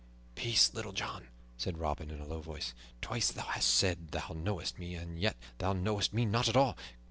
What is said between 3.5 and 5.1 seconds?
said thou knowest me,